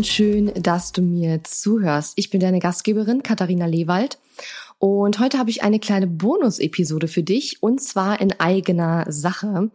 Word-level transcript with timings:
Und 0.00 0.06
schön, 0.06 0.50
dass 0.54 0.92
du 0.92 1.02
mir 1.02 1.44
zuhörst. 1.44 2.14
Ich 2.16 2.30
bin 2.30 2.40
deine 2.40 2.58
Gastgeberin 2.58 3.22
Katharina 3.22 3.66
Lewald 3.66 4.18
und 4.78 5.18
heute 5.18 5.36
habe 5.36 5.50
ich 5.50 5.62
eine 5.62 5.78
kleine 5.78 6.06
Bonus-Episode 6.06 7.06
für 7.06 7.22
dich 7.22 7.62
und 7.62 7.82
zwar 7.82 8.18
in 8.18 8.32
eigener 8.40 9.04
Sache. 9.12 9.70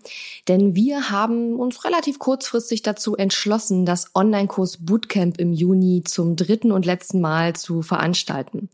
Denn 0.47 0.73
wir 0.73 1.11
haben 1.11 1.59
uns 1.59 1.85
relativ 1.85 2.17
kurzfristig 2.17 2.81
dazu 2.81 3.15
entschlossen, 3.15 3.85
das 3.85 4.15
Online-Kurs 4.15 4.79
Bootcamp 4.83 5.39
im 5.39 5.53
Juni 5.53 6.01
zum 6.03 6.35
dritten 6.35 6.71
und 6.71 6.87
letzten 6.87 7.21
Mal 7.21 7.55
zu 7.55 7.83
veranstalten. 7.83 8.69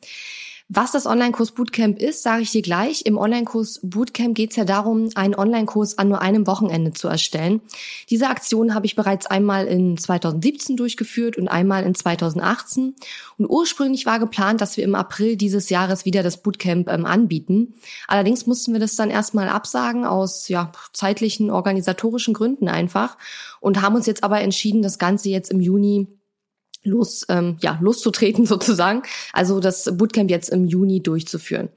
Was 0.74 0.94
das 0.94 1.06
Online-Kurs 1.06 1.52
Bootcamp 1.52 2.00
ist, 2.00 2.24
sage 2.24 2.44
ich 2.44 2.52
dir 2.52 2.62
gleich. 2.62 3.06
Im 3.06 3.18
Online-Kurs 3.18 3.82
Bootcamp 3.84 4.36
geht 4.36 4.52
es 4.52 4.56
ja 4.56 4.64
darum, 4.64 5.10
einen 5.16 5.36
Online-Kurs 5.36 5.98
an 5.98 6.08
nur 6.08 6.22
einem 6.22 6.48
Wochenende 6.48 6.94
zu 6.94 7.10
erstellen. 7.10 7.60
Diese 8.10 8.30
Aktion 8.30 8.74
habe 8.74 8.86
ich 8.86 8.96
bereits 8.96 9.26
einmal 9.26 9.68
in 9.68 9.98
2017 9.98 10.78
durchgeführt 10.78 11.36
und 11.36 11.50
einmal 11.50 11.84
in 11.84 11.94
2018. 11.94 12.96
Und 13.38 13.50
ursprünglich 13.50 14.06
war 14.06 14.18
geplant, 14.18 14.62
dass 14.62 14.78
wir 14.78 14.86
im 14.86 14.96
April 14.96 15.36
dieses 15.36 15.70
Jahres 15.70 16.06
wieder 16.06 16.24
das 16.24 16.42
Bootcamp 16.42 16.88
ähm, 16.88 17.06
anbieten. 17.06 17.74
Allerdings 18.08 18.48
mussten 18.48 18.72
wir 18.72 18.80
das 18.80 18.96
dann 18.96 19.10
erstmal 19.10 19.50
absagen 19.50 20.06
aus 20.06 20.48
ja, 20.48 20.72
zeitlichen, 20.94 21.52
organisatorischen 21.52 22.34
Gründen 22.34 22.70
einfach 22.70 23.18
und 23.60 23.82
haben 23.82 23.96
uns 23.96 24.06
jetzt 24.06 24.24
aber 24.24 24.40
entschieden, 24.40 24.82
das 24.82 25.00
Ganze 25.00 25.28
jetzt 25.28 25.52
im 25.52 25.60
Juni 25.60 26.08
los, 26.84 27.26
ähm, 27.30 27.58
ja, 27.62 27.78
loszutreten 27.82 28.46
sozusagen. 28.48 29.04
Also 29.34 29.60
das 29.60 29.90
Bootcamp 29.98 30.30
jetzt 30.30 30.50
im 30.50 30.66
Juni 30.66 31.02
durchzuführen. 31.02 31.70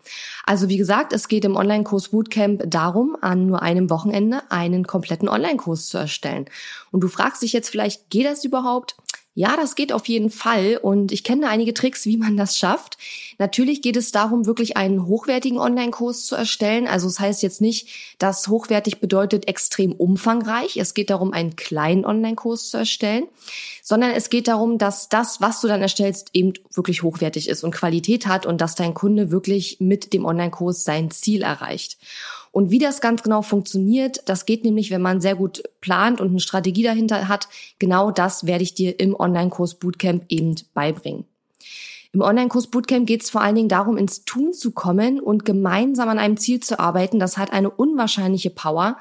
Also 0.44 0.69
wie 0.69 0.77
gesagt, 0.77 1.12
es 1.12 1.28
geht 1.28 1.44
im 1.44 1.56
Online-Kurs 1.56 2.08
Bootcamp 2.08 2.64
darum, 2.66 3.16
an 3.20 3.46
nur 3.46 3.62
einem 3.62 3.91
Wochenende 3.91 4.42
einen 4.50 4.86
kompletten 4.86 5.28
Online-Kurs 5.28 5.88
zu 5.88 5.98
erstellen. 5.98 6.46
Und 6.91 7.00
du 7.00 7.08
fragst 7.08 7.42
dich 7.42 7.52
jetzt 7.52 7.69
vielleicht, 7.69 8.11
geht 8.11 8.27
das 8.27 8.44
überhaupt? 8.44 8.96
Ja, 9.36 9.56
das 9.56 9.74
geht 9.74 9.92
auf 9.92 10.06
jeden 10.06 10.30
Fall 10.30 10.78
und 10.80 11.10
ich 11.10 11.24
kenne 11.24 11.48
einige 11.48 11.74
Tricks, 11.74 12.06
wie 12.06 12.16
man 12.16 12.36
das 12.36 12.56
schafft. 12.56 12.98
Natürlich 13.38 13.82
geht 13.82 13.96
es 13.96 14.12
darum, 14.12 14.46
wirklich 14.46 14.77
einen 14.77 15.06
hochwertigen 15.06 15.58
Online-Kurs 15.58 16.27
zu 16.27 16.36
erstellen. 16.36 16.86
Also 16.86 17.08
es 17.08 17.14
das 17.14 17.20
heißt 17.20 17.42
jetzt 17.42 17.60
nicht, 17.60 17.88
dass 18.20 18.46
hochwertig 18.46 19.00
bedeutet 19.00 19.48
extrem 19.48 19.90
umfangreich. 19.90 20.77
Es 20.77 20.94
geht 20.94 21.10
darum, 21.10 21.32
einen 21.32 21.56
kleinen 21.56 22.05
Online-Kurs 22.05 22.70
zu 22.70 22.77
erstellen, 22.77 23.24
sondern 23.82 24.12
es 24.12 24.30
geht 24.30 24.46
darum, 24.46 24.78
dass 24.78 25.08
das, 25.08 25.40
was 25.40 25.60
du 25.60 25.66
dann 25.66 25.82
erstellst, 25.82 26.30
eben 26.32 26.52
wirklich 26.72 27.02
hochwertig 27.02 27.48
ist 27.48 27.64
und 27.64 27.74
Qualität 27.74 28.28
hat 28.28 28.46
und 28.46 28.60
dass 28.60 28.77
dein 28.77 28.94
Kunde 28.94 29.32
wirklich 29.32 29.78
mit 29.80 30.12
dem 30.12 30.27
Online-Kurs 30.27 30.84
sein 30.84 31.11
Ziel 31.11 31.42
erreicht. 31.42 31.98
Und 32.55 32.70
wie 32.70 32.79
das 32.79 33.01
ganz 33.01 33.25
genau 33.25 33.42
funktioniert, 33.42 34.23
das 34.27 34.47
geht 34.47 34.63
nämlich, 34.63 34.92
wenn 34.92 35.03
man 35.03 35.20
sehr 35.20 35.35
gut 35.35 35.65
plant 35.81 36.20
und 36.20 36.29
eine 36.29 36.39
Strategie 36.39 36.85
dahinter 36.85 37.27
hat. 37.27 37.48
Genau 37.81 38.13
das 38.13 38.47
werde 38.47 38.63
ich 38.63 38.75
dir 38.75 39.01
im 39.01 39.19
Online-Kurs 39.19 39.75
Bootcamp 39.81 40.27
eben 40.29 40.55
beibringen. 40.73 41.25
Im 42.13 42.20
Online-Kurs 42.20 42.69
Bootcamp 42.69 43.09
geht 43.09 43.25
es 43.25 43.31
vor 43.31 43.41
allen 43.41 43.57
Dingen 43.57 43.69
darum, 43.69 43.97
ins 43.97 44.25
Tun 44.25 44.53
zu 44.53 44.70
kommen 44.70 45.19
und 45.19 45.45
gemeinsam 45.45 46.09
an 46.09 46.20
einem 46.20 46.37
Ziel 46.37 46.61
zu 46.61 46.79
arbeiten. 46.79 47.19
Das 47.19 47.39
hat 47.39 47.53
eine 47.53 47.70
unwahrscheinliche 47.70 48.51
Power. 48.51 48.98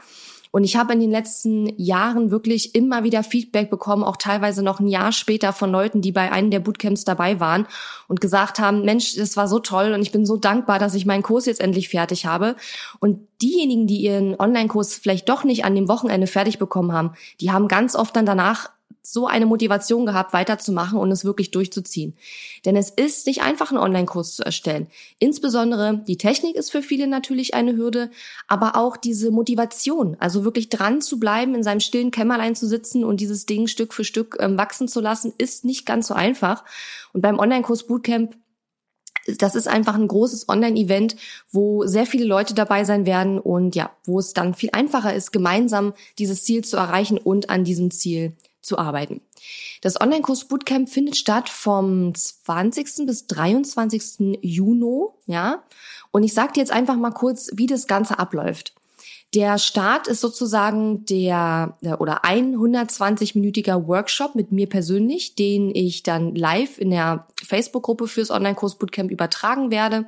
Und 0.55 0.65
ich 0.65 0.75
habe 0.75 0.93
in 0.93 0.99
den 0.99 1.09
letzten 1.09 1.67
Jahren 1.79 2.29
wirklich 2.29 2.75
immer 2.75 3.03
wieder 3.03 3.23
Feedback 3.23 3.71
bekommen, 3.71 4.03
auch 4.03 4.17
teilweise 4.17 4.61
noch 4.61 4.79
ein 4.79 4.87
Jahr 4.87 5.11
später 5.11 5.51
von 5.51 5.71
Leuten, 5.71 6.01
die 6.01 6.11
bei 6.11 6.31
einem 6.31 6.51
der 6.51 6.59
Bootcamps 6.59 7.05
dabei 7.05 7.39
waren 7.39 7.65
und 8.07 8.21
gesagt 8.21 8.59
haben, 8.59 8.85
Mensch, 8.85 9.15
das 9.15 9.35
war 9.35 9.47
so 9.47 9.57
toll 9.57 9.93
und 9.93 10.03
ich 10.03 10.11
bin 10.11 10.27
so 10.27 10.37
dankbar, 10.37 10.77
dass 10.77 10.93
ich 10.93 11.07
meinen 11.07 11.23
Kurs 11.23 11.47
jetzt 11.47 11.59
endlich 11.59 11.89
fertig 11.89 12.27
habe. 12.27 12.55
Und 12.99 13.27
diejenigen, 13.41 13.87
die 13.87 14.01
ihren 14.01 14.39
Online-Kurs 14.39 14.93
vielleicht 14.93 15.27
doch 15.27 15.43
nicht 15.43 15.65
an 15.65 15.73
dem 15.73 15.87
Wochenende 15.87 16.27
fertig 16.27 16.59
bekommen 16.59 16.91
haben, 16.91 17.13
die 17.41 17.49
haben 17.49 17.67
ganz 17.67 17.95
oft 17.95 18.15
dann 18.15 18.27
danach 18.27 18.69
so 19.05 19.27
eine 19.27 19.45
Motivation 19.45 20.05
gehabt, 20.05 20.31
weiterzumachen 20.31 20.97
und 20.97 21.11
es 21.11 21.25
wirklich 21.25 21.51
durchzuziehen. 21.51 22.15
Denn 22.63 22.77
es 22.77 22.89
ist 22.89 23.27
nicht 23.27 23.41
einfach, 23.41 23.69
einen 23.69 23.81
Online-Kurs 23.81 24.35
zu 24.35 24.45
erstellen. 24.45 24.87
Insbesondere 25.19 26.01
die 26.07 26.17
Technik 26.17 26.55
ist 26.55 26.71
für 26.71 26.81
viele 26.81 27.07
natürlich 27.07 27.53
eine 27.53 27.75
Hürde, 27.75 28.09
aber 28.47 28.77
auch 28.77 28.95
diese 28.95 29.29
Motivation, 29.29 30.15
also 30.19 30.45
wirklich 30.45 30.69
dran 30.69 31.01
zu 31.01 31.19
bleiben, 31.19 31.53
in 31.53 31.63
seinem 31.63 31.81
stillen 31.81 32.11
Kämmerlein 32.11 32.55
zu 32.55 32.65
sitzen 32.65 33.03
und 33.03 33.19
dieses 33.19 33.45
Ding 33.45 33.67
Stück 33.67 33.93
für 33.93 34.05
Stück 34.05 34.37
ähm, 34.39 34.57
wachsen 34.57 34.87
zu 34.87 35.01
lassen, 35.01 35.33
ist 35.37 35.65
nicht 35.65 35.85
ganz 35.85 36.07
so 36.07 36.13
einfach. 36.13 36.63
Und 37.11 37.21
beim 37.21 37.39
Online-Kurs 37.39 37.87
Bootcamp 37.87 38.37
das 39.25 39.55
ist 39.55 39.67
einfach 39.67 39.95
ein 39.95 40.07
großes 40.07 40.49
Online-Event, 40.49 41.15
wo 41.49 41.85
sehr 41.85 42.05
viele 42.05 42.25
Leute 42.25 42.53
dabei 42.53 42.83
sein 42.83 43.05
werden 43.05 43.39
und 43.39 43.75
ja, 43.75 43.91
wo 44.03 44.19
es 44.19 44.33
dann 44.33 44.53
viel 44.53 44.69
einfacher 44.73 45.13
ist, 45.13 45.31
gemeinsam 45.31 45.93
dieses 46.19 46.43
Ziel 46.43 46.63
zu 46.63 46.75
erreichen 46.75 47.17
und 47.17 47.49
an 47.49 47.63
diesem 47.63 47.89
Ziel 47.91 48.35
zu 48.63 48.77
arbeiten. 48.79 49.21
Das 49.81 49.99
Online-Kurs 50.01 50.45
Bootcamp 50.45 50.89
findet 50.89 51.17
statt 51.17 51.49
vom 51.49 52.15
20. 52.15 53.05
bis 53.05 53.27
23. 53.27 54.39
Juni, 54.41 55.05
ja. 55.27 55.61
Und 56.11 56.23
ich 56.23 56.33
sage 56.33 56.53
dir 56.53 56.61
jetzt 56.61 56.71
einfach 56.71 56.95
mal 56.95 57.11
kurz, 57.11 57.51
wie 57.53 57.67
das 57.67 57.85
Ganze 57.85 58.17
abläuft. 58.17 58.73
Der 59.33 59.57
Start 59.57 60.07
ist 60.07 60.21
sozusagen 60.21 61.05
der 61.05 61.75
oder 61.97 62.23
ein 62.23 62.55
120-minütiger 62.55 63.87
Workshop 63.87 64.35
mit 64.35 64.51
mir 64.51 64.69
persönlich, 64.69 65.33
den 65.33 65.73
ich 65.73 66.03
dann 66.03 66.35
live 66.35 66.77
in 66.77 66.91
der 66.91 67.25
Facebook-Gruppe 67.43 68.07
fürs 68.07 68.29
Online-Kurs 68.29 68.77
Bootcamp 68.77 69.09
übertragen 69.09 69.71
werde, 69.71 70.05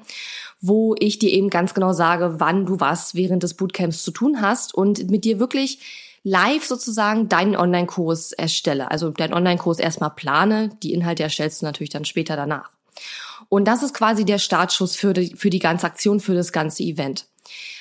wo 0.62 0.96
ich 1.00 1.18
dir 1.18 1.32
eben 1.32 1.50
ganz 1.50 1.74
genau 1.74 1.92
sage, 1.92 2.36
wann 2.40 2.68
du 2.68 2.80
was 2.80 3.16
während 3.16 3.42
des 3.42 3.56
Bootcamps 3.56 4.04
zu 4.04 4.12
tun 4.12 4.42
hast 4.42 4.76
und 4.76 5.10
mit 5.10 5.26
dir 5.26 5.40
wirklich 5.40 5.80
live 6.26 6.66
sozusagen 6.66 7.30
deinen 7.30 7.56
Online-Kurs 7.56 8.32
erstelle. 8.32 8.90
Also 8.90 9.12
deinen 9.12 9.36
Online-Kurs 9.36 9.78
erstmal 9.78 10.10
plane, 10.10 10.72
die 10.82 10.92
Inhalte 10.92 11.22
erstellst 11.22 11.62
du 11.62 11.68
natürlich 11.68 11.92
dann 11.92 12.04
später 12.04 12.36
danach. 12.36 12.72
Und 13.48 13.66
das 13.66 13.84
ist 13.84 13.94
quasi 13.94 14.26
der 14.26 14.40
Startschuss 14.40 14.96
für 14.96 15.14
die, 15.14 15.36
für 15.36 15.52
die 15.52 15.60
ganze 15.60 15.86
Aktion, 15.86 16.20
für 16.20 16.34
das 16.34 16.52
ganze 16.52 16.82
Event. 16.82 17.28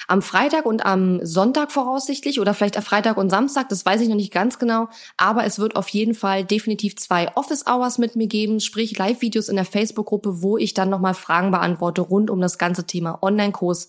Am 0.09 0.21
Freitag 0.21 0.67
und 0.67 0.85
am 0.85 1.25
Sonntag 1.25 1.73
voraussichtlich 1.73 2.39
oder 2.39 2.53
vielleicht 2.53 2.77
am 2.77 2.83
Freitag 2.83 3.17
und 3.17 3.31
Samstag, 3.31 3.71
das 3.71 3.87
weiß 3.87 4.03
ich 4.03 4.09
noch 4.11 4.17
nicht 4.17 4.33
ganz 4.33 4.59
genau, 4.59 4.89
aber 5.17 5.47
es 5.47 5.59
wird 5.59 5.77
auf 5.77 5.89
jeden 5.89 6.15
Fall 6.15 6.45
definitiv 6.45 6.97
zwei 6.97 7.35
Office 7.37 7.65
Hours 7.67 7.97
mit 7.97 8.15
mir 8.15 8.27
geben, 8.27 8.61
sprich 8.61 8.99
Live-Videos 8.99 9.49
in 9.49 9.57
der 9.57 9.65
Facebook-Gruppe, 9.65 10.43
wo 10.43 10.59
ich 10.59 10.75
dann 10.75 10.91
nochmal 10.91 11.15
Fragen 11.15 11.51
beantworte 11.51 12.03
rund 12.03 12.29
um 12.29 12.43
das 12.43 12.59
ganze 12.59 12.87
Thema 12.87 13.23
Online-Kurs 13.23 13.89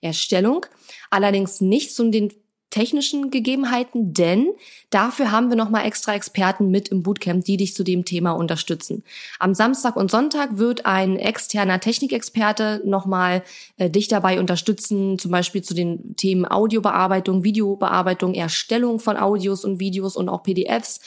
Erstellung. 0.00 0.66
Allerdings 1.10 1.60
nicht 1.60 1.92
zu 1.92 2.08
den 2.10 2.32
technischen 2.70 3.30
Gegebenheiten, 3.30 4.12
denn 4.12 4.48
dafür 4.90 5.30
haben 5.30 5.48
wir 5.48 5.56
nochmal 5.56 5.86
extra 5.86 6.14
Experten 6.14 6.70
mit 6.70 6.88
im 6.88 7.02
Bootcamp, 7.02 7.44
die 7.44 7.56
dich 7.56 7.74
zu 7.74 7.84
dem 7.84 8.04
Thema 8.04 8.32
unterstützen. 8.32 9.04
Am 9.38 9.54
Samstag 9.54 9.96
und 9.96 10.10
Sonntag 10.10 10.58
wird 10.58 10.84
ein 10.84 11.16
externer 11.16 11.80
Technikexperte 11.80 12.82
nochmal 12.84 13.42
äh, 13.76 13.88
dich 13.88 14.08
dabei 14.08 14.40
unterstützen, 14.40 15.18
zum 15.18 15.30
Beispiel 15.30 15.62
zu 15.62 15.74
den 15.74 16.16
Themen 16.16 16.44
Audiobearbeitung, 16.44 17.44
Videobearbeitung, 17.44 18.34
Erstellung 18.34 18.98
von 18.98 19.16
Audios 19.16 19.64
und 19.64 19.80
Videos 19.80 20.16
und 20.16 20.28
auch 20.28 20.42
PDFs. 20.42 21.00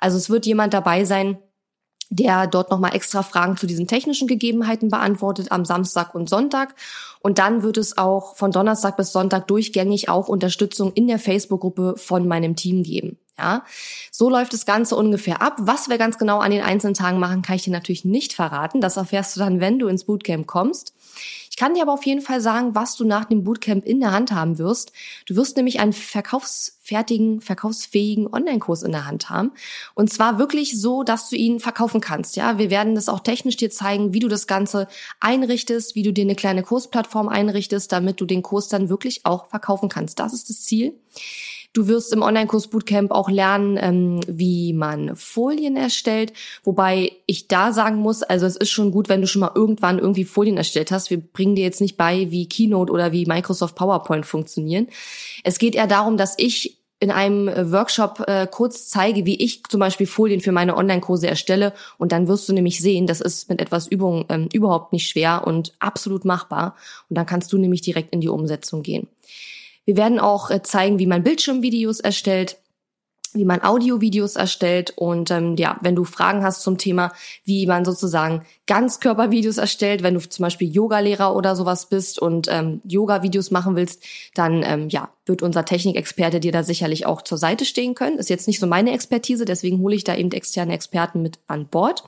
Also 0.00 0.18
es 0.18 0.30
wird 0.30 0.46
jemand 0.46 0.74
dabei 0.74 1.04
sein, 1.04 1.38
der 2.10 2.46
dort 2.46 2.70
nochmal 2.70 2.94
extra 2.94 3.22
Fragen 3.22 3.56
zu 3.56 3.66
diesen 3.66 3.86
technischen 3.86 4.28
Gegebenheiten 4.28 4.88
beantwortet 4.90 5.52
am 5.52 5.64
Samstag 5.64 6.14
und 6.14 6.28
Sonntag. 6.28 6.74
Und 7.20 7.38
dann 7.38 7.62
wird 7.62 7.76
es 7.76 7.98
auch 7.98 8.36
von 8.36 8.52
Donnerstag 8.52 8.96
bis 8.96 9.12
Sonntag 9.12 9.48
durchgängig 9.48 10.08
auch 10.08 10.28
Unterstützung 10.28 10.92
in 10.92 11.08
der 11.08 11.18
Facebook-Gruppe 11.18 11.94
von 11.96 12.28
meinem 12.28 12.56
Team 12.56 12.82
geben. 12.82 13.18
Ja, 13.38 13.64
so 14.10 14.30
läuft 14.30 14.54
das 14.54 14.64
Ganze 14.64 14.96
ungefähr 14.96 15.42
ab. 15.42 15.56
Was 15.60 15.90
wir 15.90 15.98
ganz 15.98 16.16
genau 16.16 16.38
an 16.38 16.50
den 16.50 16.62
einzelnen 16.62 16.94
Tagen 16.94 17.18
machen, 17.18 17.42
kann 17.42 17.56
ich 17.56 17.64
dir 17.64 17.70
natürlich 17.70 18.06
nicht 18.06 18.32
verraten. 18.32 18.80
Das 18.80 18.96
erfährst 18.96 19.36
du 19.36 19.40
dann, 19.40 19.60
wenn 19.60 19.78
du 19.78 19.88
ins 19.88 20.04
Bootcamp 20.04 20.46
kommst. 20.46 20.94
Ich 21.50 21.56
kann 21.56 21.74
dir 21.74 21.82
aber 21.82 21.92
auf 21.92 22.04
jeden 22.04 22.20
Fall 22.20 22.40
sagen, 22.40 22.74
was 22.74 22.96
du 22.96 23.04
nach 23.04 23.24
dem 23.24 23.44
Bootcamp 23.44 23.84
in 23.84 24.00
der 24.00 24.12
Hand 24.12 24.32
haben 24.32 24.58
wirst. 24.58 24.92
Du 25.26 25.36
wirst 25.36 25.56
nämlich 25.56 25.80
einen 25.80 25.92
verkaufsfertigen, 25.92 27.40
verkaufsfähigen 27.40 28.26
Online-Kurs 28.32 28.82
in 28.82 28.92
der 28.92 29.06
Hand 29.06 29.30
haben. 29.30 29.52
Und 29.94 30.12
zwar 30.12 30.38
wirklich 30.38 30.80
so, 30.80 31.02
dass 31.02 31.30
du 31.30 31.36
ihn 31.36 31.60
verkaufen 31.60 32.00
kannst. 32.00 32.36
Ja, 32.36 32.58
wir 32.58 32.70
werden 32.70 32.94
das 32.94 33.08
auch 33.08 33.20
technisch 33.20 33.56
dir 33.56 33.70
zeigen, 33.70 34.12
wie 34.12 34.20
du 34.20 34.28
das 34.28 34.46
Ganze 34.46 34.88
einrichtest, 35.20 35.94
wie 35.94 36.02
du 36.02 36.12
dir 36.12 36.24
eine 36.24 36.34
kleine 36.34 36.62
Kursplattform 36.62 37.28
einrichtest, 37.28 37.90
damit 37.92 38.20
du 38.20 38.26
den 38.26 38.42
Kurs 38.42 38.68
dann 38.68 38.88
wirklich 38.88 39.24
auch 39.24 39.46
verkaufen 39.46 39.88
kannst. 39.88 40.18
Das 40.18 40.32
ist 40.32 40.50
das 40.50 40.62
Ziel. 40.62 40.94
Du 41.76 41.88
wirst 41.88 42.10
im 42.14 42.22
Online-Kurs 42.22 42.68
Bootcamp 42.68 43.10
auch 43.10 43.28
lernen, 43.28 43.78
ähm, 43.78 44.20
wie 44.26 44.72
man 44.72 45.14
Folien 45.14 45.76
erstellt. 45.76 46.32
Wobei 46.64 47.12
ich 47.26 47.48
da 47.48 47.70
sagen 47.70 47.96
muss, 47.96 48.22
also 48.22 48.46
es 48.46 48.56
ist 48.56 48.70
schon 48.70 48.92
gut, 48.92 49.10
wenn 49.10 49.20
du 49.20 49.26
schon 49.26 49.40
mal 49.40 49.52
irgendwann 49.54 49.98
irgendwie 49.98 50.24
Folien 50.24 50.56
erstellt 50.56 50.90
hast. 50.90 51.10
Wir 51.10 51.20
bringen 51.20 51.54
dir 51.54 51.64
jetzt 51.64 51.82
nicht 51.82 51.98
bei, 51.98 52.30
wie 52.30 52.48
Keynote 52.48 52.90
oder 52.90 53.12
wie 53.12 53.26
Microsoft 53.26 53.74
PowerPoint 53.74 54.24
funktionieren. 54.24 54.88
Es 55.44 55.58
geht 55.58 55.74
eher 55.74 55.86
darum, 55.86 56.16
dass 56.16 56.34
ich 56.38 56.78
in 56.98 57.10
einem 57.10 57.46
äh, 57.48 57.70
Workshop 57.70 58.24
äh, 58.26 58.46
kurz 58.50 58.88
zeige, 58.88 59.26
wie 59.26 59.36
ich 59.36 59.62
zum 59.64 59.80
Beispiel 59.80 60.06
Folien 60.06 60.40
für 60.40 60.52
meine 60.52 60.78
Online-Kurse 60.78 61.26
erstelle. 61.26 61.74
Und 61.98 62.10
dann 62.10 62.26
wirst 62.26 62.48
du 62.48 62.54
nämlich 62.54 62.80
sehen, 62.80 63.06
das 63.06 63.20
ist 63.20 63.50
mit 63.50 63.60
etwas 63.60 63.86
Übung 63.86 64.24
ähm, 64.30 64.48
überhaupt 64.50 64.94
nicht 64.94 65.10
schwer 65.10 65.46
und 65.46 65.74
absolut 65.78 66.24
machbar. 66.24 66.74
Und 67.10 67.18
dann 67.18 67.26
kannst 67.26 67.52
du 67.52 67.58
nämlich 67.58 67.82
direkt 67.82 68.14
in 68.14 68.22
die 68.22 68.30
Umsetzung 68.30 68.82
gehen. 68.82 69.08
Wir 69.86 69.96
werden 69.96 70.20
auch 70.20 70.50
äh, 70.50 70.62
zeigen, 70.62 70.98
wie 70.98 71.06
man 71.06 71.22
Bildschirmvideos 71.22 72.00
erstellt 72.00 72.58
wie 73.36 73.44
man 73.44 73.62
Audiovideos 73.62 74.36
erstellt 74.36 74.92
und 74.96 75.30
ähm, 75.30 75.56
ja, 75.56 75.78
wenn 75.82 75.94
du 75.94 76.04
Fragen 76.04 76.42
hast 76.42 76.62
zum 76.62 76.78
Thema, 76.78 77.12
wie 77.44 77.66
man 77.66 77.84
sozusagen 77.84 78.42
Ganzkörpervideos 78.66 79.58
erstellt, 79.58 80.02
wenn 80.02 80.14
du 80.14 80.20
zum 80.20 80.42
Beispiel 80.42 80.72
Yogalehrer 80.72 81.34
oder 81.34 81.54
sowas 81.54 81.88
bist 81.88 82.18
und 82.18 82.48
ähm, 82.50 82.80
Yoga-Videos 82.84 83.50
machen 83.50 83.76
willst, 83.76 84.02
dann 84.34 84.62
ähm, 84.62 84.88
ja, 84.88 85.10
wird 85.26 85.42
unser 85.42 85.64
Technikexperte 85.64 86.40
dir 86.40 86.52
da 86.52 86.62
sicherlich 86.62 87.06
auch 87.06 87.22
zur 87.22 87.38
Seite 87.38 87.64
stehen 87.64 87.94
können. 87.94 88.18
Ist 88.18 88.30
jetzt 88.30 88.46
nicht 88.46 88.60
so 88.60 88.66
meine 88.66 88.92
Expertise, 88.92 89.44
deswegen 89.44 89.80
hole 89.80 89.94
ich 89.94 90.04
da 90.04 90.14
eben 90.14 90.32
externe 90.32 90.74
Experten 90.74 91.22
mit 91.22 91.38
an 91.46 91.68
Bord. 91.68 92.04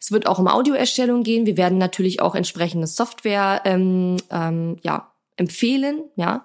Es 0.00 0.12
wird 0.12 0.26
auch 0.26 0.38
um 0.38 0.48
Audioerstellung 0.48 1.22
gehen. 1.22 1.46
Wir 1.46 1.56
werden 1.56 1.78
natürlich 1.78 2.20
auch 2.20 2.34
entsprechende 2.34 2.86
Software 2.86 3.62
ähm, 3.64 4.16
ähm, 4.30 4.76
ja, 4.82 5.10
empfehlen, 5.36 6.04
ja. 6.16 6.44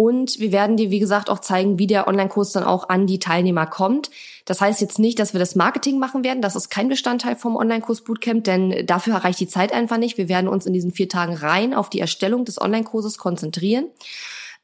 Und 0.00 0.40
wir 0.40 0.50
werden 0.50 0.78
dir, 0.78 0.90
wie 0.90 0.98
gesagt, 0.98 1.28
auch 1.28 1.40
zeigen, 1.40 1.78
wie 1.78 1.86
der 1.86 2.08
Online-Kurs 2.08 2.52
dann 2.52 2.64
auch 2.64 2.88
an 2.88 3.06
die 3.06 3.18
Teilnehmer 3.18 3.66
kommt. 3.66 4.10
Das 4.46 4.62
heißt 4.62 4.80
jetzt 4.80 4.98
nicht, 4.98 5.18
dass 5.18 5.34
wir 5.34 5.40
das 5.40 5.56
Marketing 5.56 5.98
machen 5.98 6.24
werden. 6.24 6.40
Das 6.40 6.56
ist 6.56 6.70
kein 6.70 6.88
Bestandteil 6.88 7.36
vom 7.36 7.54
Online-Kurs 7.54 8.00
Bootcamp, 8.04 8.44
denn 8.44 8.86
dafür 8.86 9.16
reicht 9.16 9.40
die 9.40 9.46
Zeit 9.46 9.74
einfach 9.74 9.98
nicht. 9.98 10.16
Wir 10.16 10.30
werden 10.30 10.48
uns 10.48 10.64
in 10.64 10.72
diesen 10.72 10.90
vier 10.90 11.10
Tagen 11.10 11.34
rein 11.34 11.74
auf 11.74 11.90
die 11.90 12.00
Erstellung 12.00 12.46
des 12.46 12.58
Online-Kurses 12.58 13.18
konzentrieren. 13.18 13.88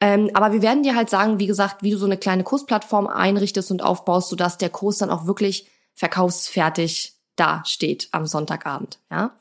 Ähm, 0.01 0.31
aber 0.33 0.53
wir 0.53 0.63
werden 0.63 0.81
dir 0.81 0.95
halt 0.95 1.11
sagen, 1.11 1.37
wie 1.39 1.45
gesagt, 1.45 1.83
wie 1.83 1.91
du 1.91 1.99
so 1.99 2.07
eine 2.07 2.17
kleine 2.17 2.43
Kursplattform 2.43 3.05
einrichtest 3.05 3.69
und 3.69 3.83
aufbaust, 3.83 4.29
sodass 4.29 4.57
der 4.57 4.71
Kurs 4.71 4.97
dann 4.97 5.11
auch 5.11 5.27
wirklich 5.27 5.67
verkaufsfertig 5.93 7.13
da 7.37 7.63
steht 7.65 8.09
am 8.11 8.25
Sonntagabend. 8.25 8.99
Ja, 9.09 9.31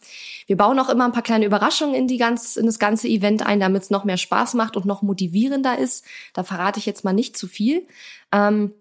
wir 0.47 0.57
bauen 0.57 0.79
auch 0.79 0.89
immer 0.89 1.05
ein 1.05 1.13
paar 1.13 1.23
kleine 1.23 1.47
Überraschungen 1.47 1.95
in 1.95 2.07
die 2.07 2.19
ganz 2.19 2.57
in 2.57 2.67
das 2.67 2.79
ganze 2.79 3.09
Event 3.09 3.45
ein, 3.45 3.59
damit 3.59 3.83
es 3.83 3.91
noch 3.91 4.05
mehr 4.05 4.19
Spaß 4.19 4.55
macht 4.55 4.77
und 4.77 4.87
noch 4.87 5.03
motivierender 5.03 5.79
ist. 5.79 6.05
Da 6.33 6.45
verrate 6.45 6.79
ich 6.79 6.87
jetzt 6.87 7.05
mal 7.05 7.13
nicht 7.13 7.37
zu 7.37 7.49
viel. 7.49 7.87
Ähm, 8.33 8.73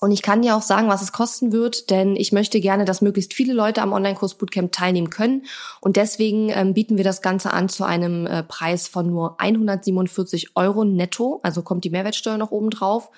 und 0.00 0.12
ich 0.12 0.22
kann 0.22 0.42
dir 0.42 0.54
auch 0.54 0.62
sagen, 0.62 0.88
was 0.88 1.02
es 1.02 1.12
kosten 1.12 1.50
wird, 1.50 1.90
denn 1.90 2.14
ich 2.14 2.30
möchte 2.30 2.60
gerne, 2.60 2.84
dass 2.84 3.02
möglichst 3.02 3.34
viele 3.34 3.52
Leute 3.52 3.82
am 3.82 3.92
Online-Kurs 3.92 4.34
Bootcamp 4.34 4.70
teilnehmen 4.70 5.10
können. 5.10 5.46
Und 5.80 5.96
deswegen 5.96 6.50
ähm, 6.50 6.72
bieten 6.72 6.96
wir 6.96 7.04
das 7.04 7.20
Ganze 7.20 7.52
an 7.52 7.68
zu 7.68 7.84
einem 7.84 8.26
äh, 8.26 8.44
Preis 8.44 8.86
von 8.86 9.08
nur 9.08 9.40
147 9.40 10.54
Euro 10.54 10.84
netto. 10.84 11.40
Also 11.42 11.62
kommt 11.62 11.82
die 11.84 11.90
Mehrwertsteuer 11.90 12.38
noch 12.38 12.52
oben 12.52 12.70
drauf. 12.70 13.10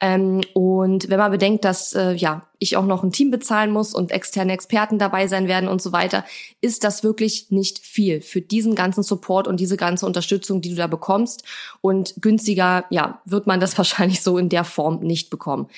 Ähm, 0.00 0.42
und 0.52 1.08
wenn 1.08 1.18
man 1.18 1.30
bedenkt, 1.30 1.64
dass 1.64 1.94
äh, 1.94 2.12
ja 2.12 2.46
ich 2.58 2.76
auch 2.76 2.84
noch 2.84 3.02
ein 3.02 3.12
Team 3.12 3.30
bezahlen 3.30 3.70
muss 3.70 3.94
und 3.94 4.10
externe 4.10 4.52
Experten 4.52 4.98
dabei 4.98 5.26
sein 5.26 5.48
werden 5.48 5.68
und 5.68 5.80
so 5.80 5.92
weiter, 5.92 6.24
ist 6.60 6.84
das 6.84 7.02
wirklich 7.02 7.50
nicht 7.50 7.78
viel 7.78 8.20
für 8.20 8.40
diesen 8.40 8.74
ganzen 8.74 9.02
Support 9.02 9.48
und 9.48 9.58
diese 9.58 9.76
ganze 9.76 10.06
Unterstützung, 10.06 10.60
die 10.60 10.70
du 10.70 10.76
da 10.76 10.86
bekommst. 10.86 11.44
Und 11.80 12.14
günstiger, 12.20 12.84
ja, 12.90 13.20
wird 13.24 13.46
man 13.46 13.60
das 13.60 13.76
wahrscheinlich 13.78 14.22
so 14.22 14.38
in 14.38 14.48
der 14.48 14.64
Form 14.64 15.00
nicht 15.00 15.30
bekommen. 15.30 15.68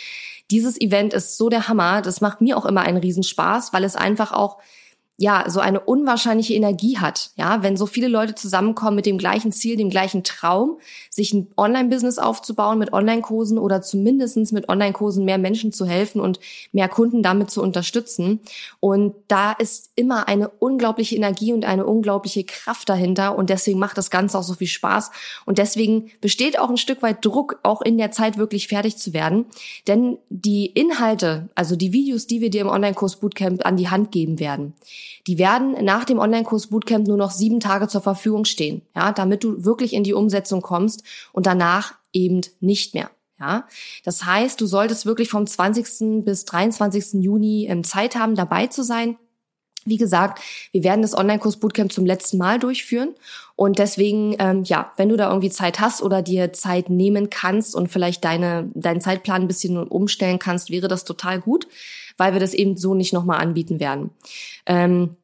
Dieses 0.51 0.81
Event 0.81 1.13
ist 1.13 1.37
so 1.37 1.49
der 1.49 1.69
Hammer. 1.69 2.03
Das 2.03 2.21
macht 2.21 2.41
mir 2.41 2.57
auch 2.57 2.65
immer 2.65 2.81
einen 2.81 2.99
Riesenspaß, 2.99 3.73
weil 3.73 3.85
es 3.85 3.97
einfach 3.97 4.33
auch 4.33 4.59
ja, 5.21 5.45
so 5.49 5.59
eine 5.59 5.81
unwahrscheinliche 5.81 6.55
Energie 6.55 6.99
hat. 6.99 7.31
Ja, 7.35 7.65
wenn 7.65 7.77
so 7.77 7.87
viele 7.87 8.07
Leute 8.07 8.37
zusammenkommen 8.37 8.95
mit 8.95 9.05
dem 9.05 9.19
gleichen 9.19 9.51
Ziel, 9.51 9.77
dem 9.77 9.91
gleichen 9.91 10.23
Traum, 10.23 10.79
sich 11.11 11.33
ein 11.33 11.49
Online-Business 11.57 12.19
aufzubauen 12.19 12.79
mit 12.79 12.93
Online-Kursen 12.93 13.59
oder 13.59 13.83
zumindestens 13.83 14.53
mit 14.53 14.69
Online-Kursen 14.69 15.25
mehr 15.25 15.39
Menschen 15.39 15.73
zu 15.73 15.87
helfen 15.87 16.21
und 16.21 16.39
mehr 16.71 16.89
Kunden 16.89 17.25
damit 17.25 17.51
zu 17.51 17.61
unterstützen. 17.63 18.39
Und 18.79 19.17
da 19.27 19.51
ist 19.51 19.91
immer 19.97 20.29
eine 20.29 20.51
unglaubliche 20.51 21.17
Energie 21.17 21.53
und 21.53 21.65
eine 21.65 21.85
unglaubliche 21.85 22.45
Kraft 22.45 22.89
dahinter. 22.89 23.37
Und 23.37 23.51
deswegen 23.51 23.81
macht 23.81 23.99
das 23.99 24.11
Ganze 24.11 24.39
auch 24.39 24.45
so 24.45 24.55
viel 24.55 24.69
Spaß. 24.69 25.11
Und 25.47 25.59
deswegen 25.59 26.13
besteht 26.21 26.61
auch 26.61 26.71
ein 26.71 26.77
Stück 26.77 27.03
weit 27.03 27.25
Druck, 27.25 27.59
auch 27.65 27.83
in 27.83 27.99
der 27.99 28.13
Zeit 28.13 28.39
wirklich 28.39 28.69
fertig 28.69 28.99
zu 28.99 29.13
werden. 29.13 29.47
Denn 29.89 30.19
die 30.29 30.67
Inhalte, 30.67 31.49
also 31.57 31.75
die 31.75 31.93
Videos, 31.93 32.29
die 32.29 32.41
wir 32.41 32.51
dir 32.51 32.61
im 32.61 32.69
Online-Kurs 32.69 33.17
Bootcamp 33.17 33.67
an 33.67 33.77
die 33.77 33.89
Hand 33.89 34.13
geben 34.13 34.39
werden, 34.39 34.75
die 35.27 35.39
werden 35.39 35.85
nach 35.85 36.05
dem 36.05 36.19
Online-Kurs 36.19 36.69
Bootcamp 36.69 37.07
nur 37.07 37.17
noch 37.17 37.31
sieben 37.31 37.61
Tage 37.61 37.89
zur 37.89 38.01
Verfügung 38.01 38.45
stehen, 38.45 38.83
ja, 38.95 39.13
damit 39.13 39.45
du 39.45 39.65
wirklich 39.65 39.93
in 39.93 40.05
die 40.05 40.15
Umsetzung 40.15 40.63
kommst 40.63 41.05
und 41.33 41.47
danach 41.47 41.95
eben 42.13 42.41
nicht 42.61 42.95
mehr. 42.95 43.11
Ja, 43.41 43.69
das 44.05 44.25
heißt, 44.25 44.61
du 44.61 44.67
solltest 44.67 45.07
wirklich 45.07 45.29
vom 45.29 45.47
20. 45.47 46.25
bis 46.25 46.45
23. 46.45 47.23
Juni 47.23 47.67
ähm, 47.69 47.85
Zeit 47.85 48.17
haben, 48.17 48.35
dabei 48.35 48.67
zu 48.67 48.83
sein. 48.83 49.17
Wie 49.89 49.97
gesagt, 49.97 50.43
wir 50.73 50.85
werden 50.85 51.03
das 51.03 51.17
Online-Kurs 51.17 51.57
Bootcamp 51.59 51.93
zum 51.93 52.07
letzten 52.07 52.39
Mal 52.39 52.59
durchführen 52.59 53.15
und 53.57 53.79
deswegen, 53.79 54.37
ähm, 54.39 54.65
ja, 54.65 54.93
wenn 54.97 55.09
du 55.09 55.17
da 55.17 55.29
irgendwie 55.29 55.51
Zeit 55.51 55.81
hast 55.81 56.03
oder 56.03 56.23
dir 56.23 56.53
Zeit 56.53 56.91
nehmen 56.91 57.31
kannst 57.31 57.75
und 57.75 57.89
vielleicht 57.89 58.25
deine 58.25 58.71
deinen 58.75 59.01
Zeitplan 59.01 59.43
ein 59.43 59.49
bisschen 59.49 59.77
umstellen 59.79 60.39
kannst, 60.39 60.71
wäre 60.71 60.89
das 60.89 61.05
total 61.05 61.41
gut 61.41 61.67
weil 62.19 62.35
wir 62.35 62.41
das 62.41 62.53
eben 62.53 62.77
so 62.77 62.95
nicht 62.95 63.15
nochmal 63.15 63.41
anbieten 63.41 63.81
werden. 63.81 64.11
Ähm, 64.67 65.17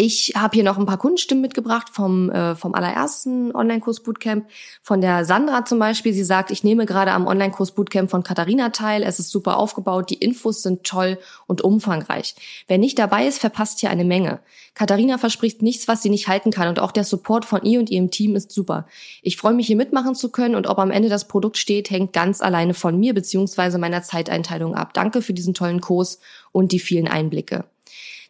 ich 0.00 0.34
habe 0.36 0.54
hier 0.54 0.62
noch 0.62 0.78
ein 0.78 0.86
paar 0.86 0.96
Kundenstimmen 0.96 1.42
mitgebracht 1.42 1.88
vom, 1.90 2.30
äh, 2.30 2.54
vom 2.54 2.72
allerersten 2.72 3.52
Online-Kurs 3.52 4.04
Bootcamp. 4.04 4.46
Von 4.80 5.00
der 5.00 5.24
Sandra 5.24 5.64
zum 5.64 5.80
Beispiel. 5.80 6.12
Sie 6.12 6.22
sagt, 6.22 6.52
ich 6.52 6.62
nehme 6.62 6.86
gerade 6.86 7.10
am 7.10 7.26
Online-Kurs 7.26 7.72
Bootcamp 7.72 8.08
von 8.08 8.22
Katharina 8.22 8.68
teil. 8.68 9.02
Es 9.02 9.18
ist 9.18 9.30
super 9.30 9.56
aufgebaut. 9.56 10.10
Die 10.10 10.14
Infos 10.14 10.62
sind 10.62 10.84
toll 10.84 11.18
und 11.48 11.62
umfangreich. 11.62 12.36
Wer 12.68 12.78
nicht 12.78 12.96
dabei 12.96 13.26
ist, 13.26 13.40
verpasst 13.40 13.80
hier 13.80 13.90
eine 13.90 14.04
Menge. 14.04 14.38
Katharina 14.74 15.18
verspricht 15.18 15.62
nichts, 15.62 15.88
was 15.88 16.00
sie 16.00 16.10
nicht 16.10 16.28
halten 16.28 16.52
kann. 16.52 16.68
Und 16.68 16.78
auch 16.78 16.92
der 16.92 17.02
Support 17.02 17.44
von 17.44 17.64
ihr 17.64 17.80
und 17.80 17.90
ihrem 17.90 18.12
Team 18.12 18.36
ist 18.36 18.52
super. 18.52 18.86
Ich 19.22 19.36
freue 19.36 19.54
mich, 19.54 19.66
hier 19.66 19.74
mitmachen 19.74 20.14
zu 20.14 20.30
können. 20.30 20.54
Und 20.54 20.68
ob 20.68 20.78
am 20.78 20.92
Ende 20.92 21.08
das 21.08 21.26
Produkt 21.26 21.56
steht, 21.56 21.90
hängt 21.90 22.12
ganz 22.12 22.40
alleine 22.40 22.74
von 22.74 23.00
mir 23.00 23.14
beziehungsweise 23.14 23.78
meiner 23.78 24.04
Zeiteinteilung 24.04 24.76
ab. 24.76 24.94
Danke 24.94 25.22
für 25.22 25.32
diesen 25.32 25.54
tollen 25.54 25.80
Kurs 25.80 26.20
und 26.52 26.70
die 26.70 26.78
vielen 26.78 27.08
Einblicke. 27.08 27.64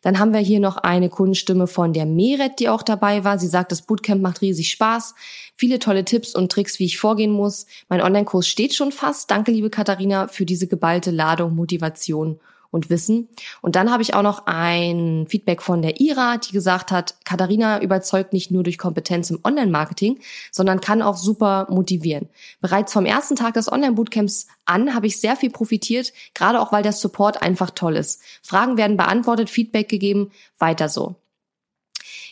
Dann 0.03 0.19
haben 0.19 0.33
wir 0.33 0.41
hier 0.41 0.61
noch 0.61 0.77
eine 0.77 1.09
Kundenstimme 1.09 1.67
von 1.67 1.93
der 1.93 2.07
Meret, 2.07 2.61
die 2.61 2.69
auch 2.69 2.83
dabei 2.83 3.25
war. 3.25 3.39
Sie 3.39 3.49
sagt, 3.49 3.73
das 3.73 3.83
Bootcamp 3.83 4.23
macht 4.23 4.41
riesig 4.41 4.71
Spaß. 4.71 5.15
Viele 5.57 5.79
tolle 5.79 6.05
Tipps 6.05 6.35
und 6.35 6.53
Tricks, 6.53 6.79
wie 6.79 6.85
ich 6.85 6.99
vorgehen 6.99 7.33
muss. 7.33 7.67
Mein 7.89 8.01
Online-Kurs 8.01 8.47
steht 8.47 8.75
schon 8.75 8.93
fast. 8.93 9.31
Danke, 9.31 9.51
liebe 9.53 9.71
Katharina, 9.71 10.29
für 10.29 10.45
diese 10.45 10.67
geballte 10.67 11.11
Ladung 11.11 11.55
Motivation 11.55 12.39
und 12.71 12.91
Wissen. 12.91 13.29
Und 13.63 13.77
dann 13.77 13.91
habe 13.91 14.03
ich 14.03 14.15
auch 14.15 14.23
noch 14.23 14.47
ein 14.47 15.27
Feedback 15.29 15.63
von 15.63 15.83
der 15.83 16.01
Ira, 16.01 16.37
die 16.37 16.53
gesagt 16.53 16.91
hat, 16.91 17.17
Katharina 17.25 17.81
überzeugt 17.83 18.33
nicht 18.33 18.51
nur 18.51 18.63
durch 18.63 18.79
Kompetenz 18.79 19.31
im 19.31 19.41
Online-Marketing, 19.43 20.21
sondern 20.53 20.81
kann 20.81 21.03
auch 21.03 21.17
super 21.17 21.67
motivieren. 21.71 22.29
Bereits 22.61 22.93
vom 22.93 23.07
ersten 23.07 23.37
Tag 23.37 23.55
des 23.55 23.71
Online-Bootcamps 23.71 24.49
an 24.67 24.95
habe 24.95 25.07
ich 25.07 25.21
sehr 25.21 25.37
viel 25.37 25.51
profitiert, 25.51 26.13
gerade 26.35 26.61
auch 26.61 26.73
weil 26.73 26.83
der 26.83 26.93
Support 26.93 27.43
einfach 27.43 27.71
toll 27.71 27.97
ist. 27.97 28.23
Fragen 28.43 28.77
werden 28.77 28.97
beantwortet, 28.97 29.49
Feedback 29.51 29.89
gegeben, 29.89 30.31
weiter 30.59 30.89
so. 30.89 31.17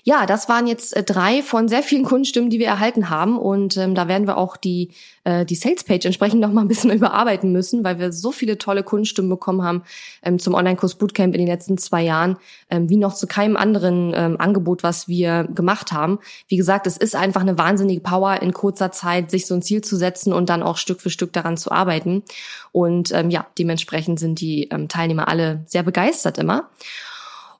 Ja, 0.09 0.25
das 0.25 0.49
waren 0.49 0.69
jetzt 0.69 0.95
äh, 0.95 1.03
drei 1.03 1.43
von 1.43 1.67
sehr 1.67 1.83
vielen 1.83 2.05
Kundenstimmen, 2.05 2.49
die 2.49 2.61
wir 2.61 2.69
erhalten 2.69 3.11
haben. 3.11 3.37
Und 3.37 3.77
ähm, 3.77 3.97
da 3.97 4.07
werden 4.07 4.29
wir 4.29 4.37
auch 4.37 4.57
die, 4.57 4.93
äh, 5.25 5.45
die 5.45 5.57
Sales-Page 5.57 6.07
entsprechend 6.07 6.41
noch 6.41 6.53
mal 6.53 6.61
ein 6.61 6.69
bisschen 6.69 6.91
überarbeiten 6.93 7.51
müssen, 7.51 7.83
weil 7.83 7.99
wir 7.99 8.13
so 8.13 8.31
viele 8.31 8.57
tolle 8.57 8.85
Kundenstimmen 8.85 9.29
bekommen 9.29 9.65
haben 9.65 9.83
ähm, 10.23 10.39
zum 10.39 10.55
Online-Kurs 10.55 10.95
Bootcamp 10.95 11.35
in 11.35 11.41
den 11.41 11.49
letzten 11.49 11.77
zwei 11.77 12.05
Jahren, 12.05 12.37
ähm, 12.71 12.89
wie 12.89 12.99
noch 12.99 13.15
zu 13.15 13.27
keinem 13.27 13.57
anderen 13.57 14.13
ähm, 14.15 14.37
Angebot, 14.39 14.85
was 14.85 15.09
wir 15.09 15.43
gemacht 15.53 15.91
haben. 15.91 16.21
Wie 16.47 16.57
gesagt, 16.57 16.87
es 16.87 16.97
ist 16.97 17.17
einfach 17.17 17.41
eine 17.41 17.59
wahnsinnige 17.59 18.01
Power, 18.01 18.41
in 18.43 18.53
kurzer 18.53 18.93
Zeit 18.93 19.33
sich 19.33 19.47
so 19.47 19.57
ein 19.57 19.63
Ziel 19.63 19.83
zu 19.83 19.97
setzen 19.97 20.33
und 20.33 20.49
dann 20.51 20.63
auch 20.63 20.77
Stück 20.77 21.01
für 21.01 21.11
Stück 21.11 21.33
daran 21.33 21.57
zu 21.57 21.73
arbeiten. 21.73 22.23
Und 22.71 23.11
ähm, 23.11 23.31
ja, 23.31 23.49
dementsprechend 23.59 24.21
sind 24.21 24.41
die 24.41 24.69
ähm, 24.71 24.87
Teilnehmer 24.87 25.27
alle 25.27 25.65
sehr 25.67 25.83
begeistert 25.83 26.39
immer. 26.39 26.71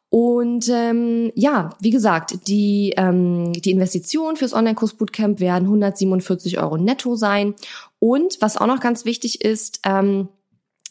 Und 0.09 0.69
ähm, 0.69 1.33
ja, 1.35 1.71
wie 1.81 1.91
gesagt, 1.91 2.49
die, 2.49 2.95
ähm, 2.97 3.53
die 3.53 3.73
Investitionen 3.73 4.37
fürs 4.37 4.55
Online-Kurs-Bootcamp 4.55 5.41
werden 5.41 5.65
147 5.65 6.59
Euro 6.59 6.77
netto 6.77 7.17
sein. 7.17 7.55
Und 7.99 8.39
was 8.41 8.57
auch 8.57 8.67
noch 8.67 8.81
ganz 8.81 9.05
wichtig 9.05 9.45
ist, 9.45 9.81
ähm, 9.85 10.29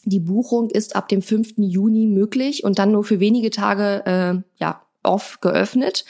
die 0.04 0.20
Buchung 0.20 0.70
ist 0.70 0.94
ab 0.94 1.08
dem 1.08 1.22
5. 1.22 1.54
Juni 1.56 2.06
möglich 2.06 2.62
und 2.62 2.78
dann 2.78 2.92
nur 2.92 3.04
für 3.04 3.18
wenige 3.18 3.50
Tage 3.50 4.04
äh, 4.06 4.62
ja, 4.62 4.82
off 5.02 5.40
geöffnet. 5.40 6.04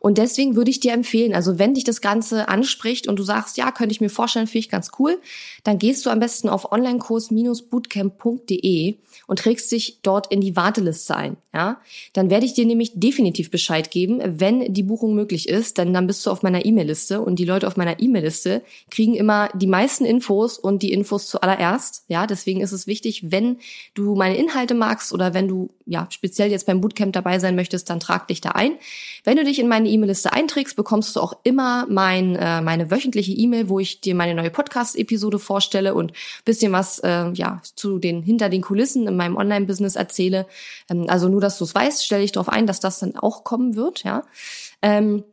Und 0.00 0.18
deswegen 0.18 0.56
würde 0.56 0.70
ich 0.70 0.80
dir 0.80 0.92
empfehlen, 0.92 1.34
also 1.34 1.58
wenn 1.58 1.74
dich 1.74 1.84
das 1.84 2.00
Ganze 2.00 2.48
anspricht 2.48 3.06
und 3.08 3.18
du 3.18 3.22
sagst, 3.22 3.56
ja, 3.56 3.70
könnte 3.72 3.92
ich 3.92 4.00
mir 4.00 4.10
vorstellen, 4.10 4.46
finde 4.46 4.60
ich 4.60 4.68
ganz 4.68 4.90
cool, 4.98 5.18
dann 5.64 5.78
gehst 5.78 6.04
du 6.06 6.10
am 6.10 6.20
besten 6.20 6.48
auf 6.48 6.72
onlinekurs-bootcamp.de 6.72 8.96
und 9.26 9.38
trägst 9.38 9.70
dich 9.72 9.98
dort 10.02 10.32
in 10.32 10.40
die 10.40 10.56
Warteliste 10.56 11.16
ein. 11.16 11.36
Ja, 11.54 11.80
dann 12.12 12.30
werde 12.30 12.46
ich 12.46 12.54
dir 12.54 12.66
nämlich 12.66 12.92
definitiv 12.94 13.50
Bescheid 13.50 13.90
geben, 13.90 14.20
wenn 14.24 14.72
die 14.72 14.82
Buchung 14.82 15.14
möglich 15.14 15.48
ist, 15.48 15.78
denn 15.78 15.92
dann 15.92 16.06
bist 16.06 16.24
du 16.24 16.30
auf 16.30 16.42
meiner 16.42 16.64
E-Mail-Liste 16.64 17.20
und 17.20 17.38
die 17.38 17.44
Leute 17.44 17.66
auf 17.66 17.76
meiner 17.76 18.00
E-Mail-Liste 18.00 18.62
kriegen 18.90 19.14
immer 19.14 19.48
die 19.54 19.66
meisten 19.66 20.04
Infos 20.04 20.58
und 20.58 20.82
die 20.82 20.92
Infos 20.92 21.28
zuallererst. 21.28 22.04
Ja, 22.08 22.26
deswegen 22.26 22.60
ist 22.60 22.72
es 22.72 22.86
wichtig, 22.86 23.30
wenn 23.32 23.58
du 23.94 24.14
meine 24.14 24.36
Inhalte 24.36 24.74
magst 24.74 25.12
oder 25.12 25.34
wenn 25.34 25.48
du 25.48 25.70
ja 25.84 26.06
speziell 26.10 26.50
jetzt 26.50 26.66
beim 26.66 26.80
Bootcamp 26.80 27.12
dabei 27.12 27.38
sein 27.38 27.56
möchtest, 27.56 27.90
dann 27.90 28.00
trag 28.00 28.28
dich 28.28 28.40
da 28.40 28.50
ein. 28.50 28.72
Wenn 29.24 29.36
du 29.36 29.44
dich 29.44 29.58
in 29.58 29.68
meine 29.68 29.88
E-Mail-Liste 29.98 30.32
einträgst, 30.32 30.76
bekommst 30.76 31.14
du 31.16 31.20
auch 31.20 31.34
immer 31.42 31.86
mein, 31.88 32.36
äh, 32.36 32.60
meine 32.60 32.90
wöchentliche 32.90 33.32
E-Mail, 33.32 33.68
wo 33.68 33.78
ich 33.78 34.00
dir 34.00 34.14
meine 34.14 34.34
neue 34.34 34.50
Podcast-Episode 34.50 35.38
vorstelle 35.38 35.94
und 35.94 36.12
bisschen 36.44 36.72
was 36.72 37.00
äh, 37.00 37.30
ja 37.32 37.60
zu 37.74 37.98
den 37.98 38.22
hinter 38.22 38.48
den 38.48 38.62
Kulissen 38.62 39.06
in 39.06 39.16
meinem 39.16 39.36
Online-Business 39.36 39.96
erzähle. 39.96 40.46
Ähm, 40.88 41.06
also 41.08 41.28
nur, 41.28 41.40
dass 41.40 41.58
du 41.58 41.64
es 41.64 41.74
weißt, 41.74 42.04
stelle 42.04 42.22
ich 42.22 42.32
darauf 42.32 42.48
ein, 42.48 42.66
dass 42.66 42.80
das 42.80 43.00
dann 43.00 43.16
auch 43.16 43.44
kommen 43.44 43.76
wird. 43.76 44.04
Ja. 44.04 44.22
Ähm, 44.80 45.24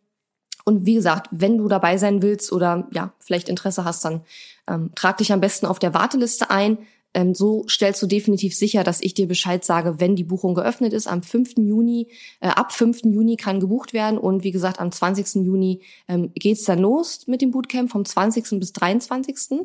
und 0.66 0.86
wie 0.86 0.96
gesagt, 0.96 1.28
wenn 1.32 1.60
du 1.60 1.68
dabei 1.68 1.98
sein 1.98 2.22
willst 2.24 2.52
oder 2.52 2.88
ja, 2.92 3.14
vielleicht 3.20 3.50
Interesse 3.50 3.86
hast, 3.86 4.04
dann 4.04 4.22
ähm, 4.68 4.90
trag 4.96 5.18
dich 5.18 5.32
am 5.32 5.40
besten 5.40 5.68
auf 5.68 5.78
der 5.78 5.94
Warteliste 5.94 6.50
ein. 6.50 6.80
Ähm, 7.16 7.34
so 7.34 7.66
stellst 7.68 8.02
du 8.02 8.08
definitiv 8.08 8.56
sicher, 8.56 8.84
dass 8.84 9.02
ich 9.02 9.14
dir 9.14 9.28
Bescheid 9.28 9.64
sage, 9.64 10.00
wenn 10.00 10.16
die 10.16 10.26
Buchung 10.26 10.54
geöffnet 10.54 10.92
ist. 10.94 11.08
Am 11.08 11.24
5. 11.24 11.58
Juni, 11.58 12.10
äh, 12.42 12.50
ab 12.50 12.74
5. 12.74 13.06
Juni 13.06 13.38
kann 13.38 13.62
gebucht 13.62 13.94
werden 13.94 14.20
und 14.20 14.44
wie 14.44 14.52
gesagt, 14.52 14.80
am 14.80 14.92
20. 14.92 15.46
Juni 15.46 15.82
ähm, 16.10 16.32
geht's 16.36 16.66
dann 16.66 16.80
los 16.80 17.26
mit 17.26 17.42
dem 17.42 17.52
Bootcamp 17.52 17.90
vom 17.90 18.04
20. 18.04 18.60
bis 18.60 18.74
23. 18.74 19.62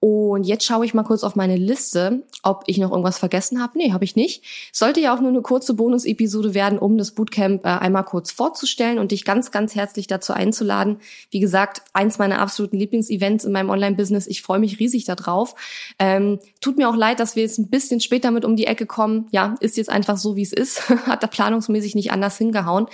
Und 0.00 0.44
jetzt 0.44 0.64
schaue 0.64 0.84
ich 0.84 0.94
mal 0.94 1.02
kurz 1.02 1.24
auf 1.24 1.34
meine 1.34 1.56
Liste, 1.56 2.22
ob 2.44 2.62
ich 2.66 2.78
noch 2.78 2.92
irgendwas 2.92 3.18
vergessen 3.18 3.60
habe. 3.60 3.76
Nee, 3.76 3.92
habe 3.92 4.04
ich 4.04 4.14
nicht. 4.14 4.44
Sollte 4.72 5.00
ja 5.00 5.12
auch 5.14 5.20
nur 5.20 5.30
eine 5.30 5.42
kurze 5.42 5.74
Bonus-Episode 5.74 6.54
werden, 6.54 6.78
um 6.78 6.96
das 6.98 7.12
Bootcamp 7.12 7.64
äh, 7.64 7.68
einmal 7.68 8.04
kurz 8.04 8.30
vorzustellen 8.30 9.00
und 9.00 9.10
dich 9.10 9.24
ganz, 9.24 9.50
ganz 9.50 9.74
herzlich 9.74 10.06
dazu 10.06 10.32
einzuladen. 10.32 10.98
Wie 11.30 11.40
gesagt, 11.40 11.82
eins 11.94 12.18
meiner 12.18 12.38
absoluten 12.40 12.78
Lieblingsevents 12.78 13.44
in 13.44 13.50
meinem 13.50 13.70
Online-Business. 13.70 14.28
Ich 14.28 14.42
freue 14.42 14.60
mich 14.60 14.78
riesig 14.78 15.04
darauf. 15.04 15.56
Ähm, 15.98 16.38
tut 16.60 16.76
mir 16.76 16.88
auch 16.88 16.96
leid, 16.96 17.18
dass 17.18 17.34
wir 17.34 17.42
jetzt 17.42 17.58
ein 17.58 17.68
bisschen 17.68 18.00
später 18.00 18.30
mit 18.30 18.44
um 18.44 18.54
die 18.54 18.66
Ecke 18.66 18.86
kommen. 18.86 19.26
Ja, 19.32 19.56
ist 19.58 19.76
jetzt 19.76 19.90
einfach 19.90 20.16
so, 20.16 20.36
wie 20.36 20.42
es 20.42 20.52
ist. 20.52 20.88
Hat 21.06 21.24
da 21.24 21.26
planungsmäßig 21.26 21.96
nicht 21.96 22.12
anders 22.12 22.38
hingehauen. 22.38 22.86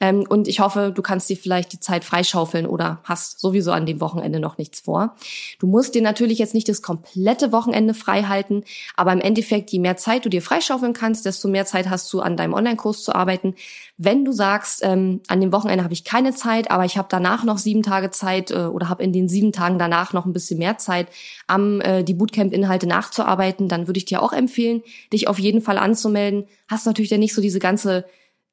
Ähm, 0.00 0.24
und 0.28 0.48
ich 0.48 0.60
hoffe, 0.60 0.92
du 0.94 1.02
kannst 1.02 1.28
dir 1.28 1.36
vielleicht 1.36 1.72
die 1.72 1.80
Zeit 1.80 2.04
freischaufeln 2.04 2.66
oder 2.66 3.00
hast 3.04 3.40
sowieso 3.40 3.72
an 3.72 3.86
dem 3.86 4.00
Wochenende 4.00 4.40
noch 4.40 4.58
nichts 4.58 4.80
vor. 4.80 5.14
Du 5.58 5.66
musst 5.66 5.94
dir 5.94 6.02
natürlich 6.02 6.38
jetzt 6.38 6.54
nicht 6.54 6.68
das 6.68 6.82
komplette 6.82 7.52
Wochenende 7.52 7.94
frei 7.94 8.24
halten, 8.24 8.64
aber 8.96 9.12
im 9.12 9.20
Endeffekt, 9.20 9.70
je 9.70 9.78
mehr 9.78 9.96
Zeit 9.96 10.24
du 10.24 10.28
dir 10.28 10.42
freischaufeln 10.42 10.92
kannst, 10.92 11.24
desto 11.26 11.48
mehr 11.48 11.66
Zeit 11.66 11.88
hast 11.88 12.12
du 12.12 12.20
an 12.20 12.36
deinem 12.36 12.54
Online-Kurs 12.54 13.04
zu 13.04 13.14
arbeiten. 13.14 13.54
Wenn 13.96 14.24
du 14.24 14.32
sagst, 14.32 14.80
ähm, 14.82 15.20
an 15.28 15.40
dem 15.40 15.52
Wochenende 15.52 15.84
habe 15.84 15.94
ich 15.94 16.04
keine 16.04 16.34
Zeit, 16.34 16.70
aber 16.70 16.84
ich 16.84 16.98
habe 16.98 17.08
danach 17.10 17.44
noch 17.44 17.58
sieben 17.58 17.82
Tage 17.82 18.10
Zeit 18.10 18.50
äh, 18.50 18.64
oder 18.64 18.88
habe 18.88 19.02
in 19.02 19.12
den 19.12 19.28
sieben 19.28 19.52
Tagen 19.52 19.78
danach 19.78 20.12
noch 20.12 20.26
ein 20.26 20.32
bisschen 20.32 20.58
mehr 20.58 20.78
Zeit, 20.78 21.08
am 21.46 21.80
äh, 21.80 22.02
die 22.02 22.14
Bootcamp-Inhalte 22.14 22.86
nachzuarbeiten, 22.86 23.68
dann 23.68 23.86
würde 23.86 23.98
ich 23.98 24.04
dir 24.04 24.22
auch 24.22 24.32
empfehlen, 24.32 24.82
dich 25.12 25.28
auf 25.28 25.38
jeden 25.38 25.62
Fall 25.62 25.78
anzumelden. 25.78 26.46
Hast 26.68 26.86
natürlich 26.86 27.10
dann 27.10 27.20
nicht 27.20 27.34
so 27.34 27.40
diese 27.40 27.58
ganze 27.58 28.04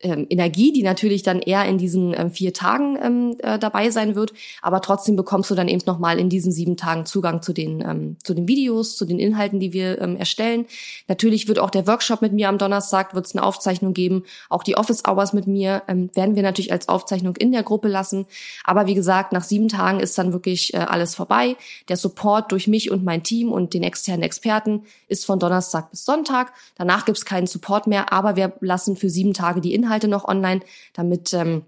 ähm, 0.03 0.25
Energie, 0.29 0.71
die 0.71 0.83
natürlich 0.83 1.23
dann 1.23 1.39
eher 1.39 1.65
in 1.65 1.77
diesen 1.77 2.13
ähm, 2.17 2.31
vier 2.31 2.53
Tagen 2.53 2.97
ähm, 3.01 3.35
äh, 3.39 3.59
dabei 3.59 3.89
sein 3.91 4.15
wird. 4.15 4.33
Aber 4.61 4.81
trotzdem 4.81 5.15
bekommst 5.15 5.49
du 5.51 5.55
dann 5.55 5.67
eben 5.67 5.81
nochmal 5.85 6.19
in 6.19 6.29
diesen 6.29 6.51
sieben 6.51 6.77
Tagen 6.77 7.05
Zugang 7.05 7.41
zu 7.41 7.53
den, 7.53 7.81
ähm, 7.81 8.17
zu 8.23 8.33
den 8.33 8.47
Videos, 8.47 8.97
zu 8.97 9.05
den 9.05 9.19
Inhalten, 9.19 9.59
die 9.59 9.73
wir 9.73 10.01
ähm, 10.01 10.15
erstellen. 10.17 10.65
Natürlich 11.07 11.47
wird 11.47 11.59
auch 11.59 11.69
der 11.69 11.87
Workshop 11.87 12.21
mit 12.21 12.33
mir 12.33 12.49
am 12.49 12.57
Donnerstag, 12.57 13.15
wird 13.15 13.25
es 13.25 13.35
eine 13.35 13.43
Aufzeichnung 13.43 13.93
geben. 13.93 14.23
Auch 14.49 14.63
die 14.63 14.75
Office 14.75 15.03
Hours 15.07 15.33
mit 15.33 15.47
mir 15.47 15.83
ähm, 15.87 16.09
werden 16.13 16.35
wir 16.35 16.43
natürlich 16.43 16.71
als 16.71 16.89
Aufzeichnung 16.89 17.35
in 17.35 17.51
der 17.51 17.63
Gruppe 17.63 17.87
lassen. 17.87 18.25
Aber 18.63 18.87
wie 18.87 18.95
gesagt, 18.95 19.31
nach 19.31 19.43
sieben 19.43 19.67
Tagen 19.67 19.99
ist 19.99 20.17
dann 20.17 20.33
wirklich 20.33 20.73
äh, 20.73 20.77
alles 20.77 21.15
vorbei. 21.15 21.55
Der 21.87 21.97
Support 21.97 22.51
durch 22.51 22.67
mich 22.67 22.91
und 22.91 23.03
mein 23.03 23.23
Team 23.23 23.51
und 23.51 23.73
den 23.73 23.83
externen 23.83 24.23
Experten 24.23 24.83
ist 25.07 25.25
von 25.25 25.39
Donnerstag 25.39 25.91
bis 25.91 26.05
Sonntag. 26.05 26.53
Danach 26.75 27.05
gibt 27.05 27.17
es 27.17 27.25
keinen 27.25 27.47
Support 27.47 27.87
mehr, 27.87 28.11
aber 28.11 28.35
wir 28.35 28.53
lassen 28.61 28.95
für 28.95 29.09
sieben 29.09 29.33
Tage 29.33 29.61
die 29.61 29.73
Inhalte 29.73 29.90
Inhalte 29.91 30.07
noch 30.07 30.25
online, 30.25 30.61
damit 30.93 31.33
ähm, 31.33 31.63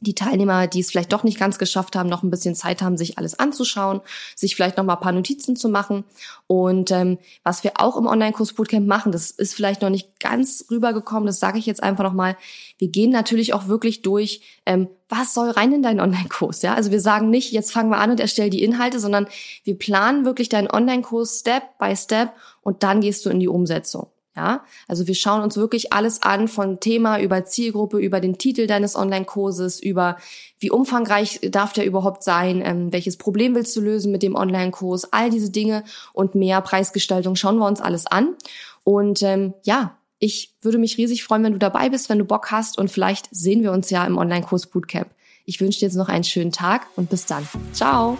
die 0.00 0.14
Teilnehmer, 0.14 0.66
die 0.66 0.80
es 0.80 0.90
vielleicht 0.90 1.12
doch 1.12 1.24
nicht 1.24 1.38
ganz 1.38 1.58
geschafft 1.58 1.94
haben, 1.94 2.08
noch 2.08 2.22
ein 2.22 2.30
bisschen 2.30 2.54
Zeit 2.54 2.80
haben, 2.80 2.96
sich 2.96 3.18
alles 3.18 3.38
anzuschauen, 3.38 4.00
sich 4.34 4.56
vielleicht 4.56 4.78
noch 4.78 4.84
mal 4.84 4.94
ein 4.94 5.00
paar 5.00 5.12
Notizen 5.12 5.56
zu 5.56 5.68
machen. 5.68 6.04
Und 6.46 6.90
ähm, 6.90 7.18
was 7.44 7.64
wir 7.64 7.72
auch 7.76 7.96
im 7.96 8.06
Online-Kurs 8.06 8.54
Bootcamp 8.54 8.86
machen, 8.86 9.12
das 9.12 9.30
ist 9.30 9.54
vielleicht 9.54 9.82
noch 9.82 9.90
nicht 9.90 10.18
ganz 10.18 10.64
rübergekommen, 10.70 11.26
das 11.26 11.38
sage 11.38 11.58
ich 11.58 11.66
jetzt 11.66 11.82
einfach 11.82 12.02
noch 12.02 12.14
mal. 12.14 12.36
Wir 12.78 12.88
gehen 12.88 13.10
natürlich 13.10 13.52
auch 13.52 13.68
wirklich 13.68 14.00
durch, 14.00 14.40
ähm, 14.64 14.88
was 15.08 15.34
soll 15.34 15.50
rein 15.50 15.72
in 15.72 15.82
deinen 15.82 16.00
Online-Kurs? 16.00 16.62
Ja, 16.62 16.74
also 16.74 16.90
wir 16.90 17.00
sagen 17.00 17.28
nicht, 17.28 17.52
jetzt 17.52 17.70
fangen 17.70 17.90
wir 17.90 17.98
an 17.98 18.10
und 18.10 18.20
erstellen 18.20 18.50
die 18.50 18.64
Inhalte, 18.64 19.00
sondern 19.00 19.28
wir 19.64 19.78
planen 19.78 20.24
wirklich 20.24 20.48
deinen 20.48 20.70
Online-Kurs 20.70 21.40
Step 21.40 21.78
by 21.78 21.94
Step 21.94 22.32
und 22.62 22.82
dann 22.82 23.02
gehst 23.02 23.26
du 23.26 23.30
in 23.30 23.38
die 23.38 23.48
Umsetzung. 23.48 24.08
Ja, 24.40 24.64
also 24.88 25.06
wir 25.06 25.14
schauen 25.14 25.42
uns 25.42 25.58
wirklich 25.58 25.92
alles 25.92 26.22
an 26.22 26.48
von 26.48 26.80
Thema 26.80 27.20
über 27.20 27.44
Zielgruppe, 27.44 27.98
über 27.98 28.20
den 28.20 28.38
Titel 28.38 28.66
deines 28.66 28.96
Online-Kurses, 28.96 29.80
über 29.80 30.16
wie 30.58 30.70
umfangreich 30.70 31.40
darf 31.50 31.74
der 31.74 31.84
überhaupt 31.84 32.24
sein, 32.24 32.62
ähm, 32.64 32.90
welches 32.90 33.18
Problem 33.18 33.54
willst 33.54 33.76
du 33.76 33.82
lösen 33.82 34.10
mit 34.10 34.22
dem 34.22 34.36
Online-Kurs, 34.36 35.12
all 35.12 35.28
diese 35.28 35.50
Dinge 35.50 35.84
und 36.14 36.34
mehr 36.34 36.62
Preisgestaltung 36.62 37.36
schauen 37.36 37.58
wir 37.58 37.66
uns 37.66 37.82
alles 37.82 38.06
an. 38.06 38.34
Und 38.82 39.22
ähm, 39.22 39.52
ja, 39.62 39.98
ich 40.18 40.54
würde 40.62 40.78
mich 40.78 40.96
riesig 40.96 41.22
freuen, 41.22 41.44
wenn 41.44 41.52
du 41.52 41.58
dabei 41.58 41.90
bist, 41.90 42.08
wenn 42.08 42.18
du 42.18 42.24
Bock 42.24 42.50
hast 42.50 42.78
und 42.78 42.90
vielleicht 42.90 43.28
sehen 43.30 43.62
wir 43.62 43.72
uns 43.72 43.90
ja 43.90 44.06
im 44.06 44.16
Online-Kurs 44.16 44.68
Bootcamp. 44.68 45.10
Ich 45.44 45.60
wünsche 45.60 45.80
dir 45.80 45.86
jetzt 45.86 45.96
noch 45.96 46.08
einen 46.08 46.24
schönen 46.24 46.52
Tag 46.52 46.86
und 46.96 47.10
bis 47.10 47.26
dann. 47.26 47.46
Ciao. 47.74 48.16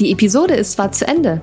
Die 0.00 0.10
Episode 0.10 0.54
ist 0.54 0.72
zwar 0.72 0.90
zu 0.90 1.06
Ende, 1.06 1.42